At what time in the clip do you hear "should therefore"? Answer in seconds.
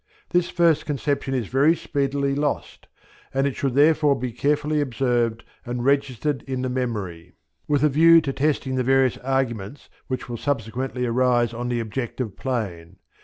3.55-4.15